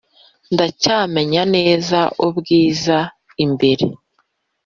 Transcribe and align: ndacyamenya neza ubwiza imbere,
ndacyamenya 0.53 1.41
neza 1.55 1.99
ubwiza 2.27 2.97
imbere, 3.45 3.85